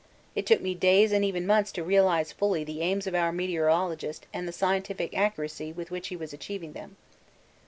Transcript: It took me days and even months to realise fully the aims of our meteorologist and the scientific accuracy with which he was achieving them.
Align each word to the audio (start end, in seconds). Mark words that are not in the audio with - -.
It 0.33 0.47
took 0.47 0.61
me 0.61 0.73
days 0.73 1.11
and 1.11 1.23
even 1.23 1.45
months 1.45 1.71
to 1.73 1.83
realise 1.83 2.31
fully 2.31 2.63
the 2.63 2.81
aims 2.81 3.05
of 3.05 3.13
our 3.13 3.31
meteorologist 3.31 4.25
and 4.33 4.47
the 4.47 4.51
scientific 4.51 5.15
accuracy 5.15 5.71
with 5.71 5.91
which 5.91 6.07
he 6.07 6.15
was 6.15 6.33
achieving 6.33 6.73
them. 6.73 6.97